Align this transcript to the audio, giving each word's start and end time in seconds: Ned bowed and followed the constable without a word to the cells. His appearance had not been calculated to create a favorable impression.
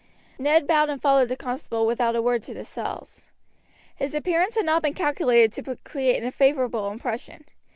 Ned 0.39 0.65
bowed 0.65 0.89
and 0.89 0.99
followed 0.99 1.29
the 1.29 1.35
constable 1.37 1.85
without 1.85 2.15
a 2.15 2.23
word 2.23 2.41
to 2.41 2.55
the 2.55 2.65
cells. 2.65 3.23
His 3.95 4.15
appearance 4.15 4.55
had 4.55 4.65
not 4.65 4.81
been 4.81 4.95
calculated 4.95 5.51
to 5.63 5.75
create 5.83 6.23
a 6.23 6.31
favorable 6.31 6.89
impression. 6.89 7.45